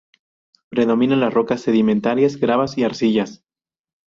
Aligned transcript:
Predominan 0.69 1.19
las 1.19 1.31
rocas 1.31 1.61
sedimentarias, 1.61 2.37
gravas 2.37 2.75
y 2.75 2.83
arcillas. 2.83 3.43